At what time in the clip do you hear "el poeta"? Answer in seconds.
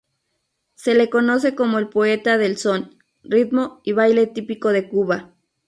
1.77-2.39